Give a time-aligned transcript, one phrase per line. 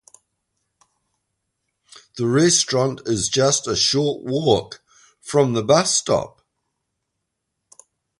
[2.17, 4.81] The restaurant is just a short walk
[5.19, 6.41] from the bus stop.